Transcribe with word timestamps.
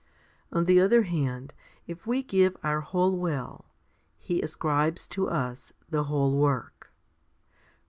On 0.51 0.65
the 0.65 0.79
other 0.79 1.03
hand, 1.03 1.53
if 1.85 2.07
we 2.07 2.23
give 2.23 2.57
our 2.63 2.81
whole 2.81 3.15
will, 3.15 3.65
He 4.17 4.41
ascribes 4.41 5.07
to 5.09 5.29
us 5.29 5.73
the 5.91 6.05
whole 6.05 6.35
work. 6.35 6.91